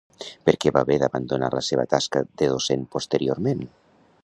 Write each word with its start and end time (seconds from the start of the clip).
Per 0.47 0.53
què 0.63 0.71
va 0.77 0.81
haver 0.85 0.95
d'abandonar 1.03 1.51
la 1.57 1.61
seva 1.69 1.85
tasca 1.93 2.23
de 2.43 2.49
docent 2.55 2.89
posteriorment? 2.97 3.63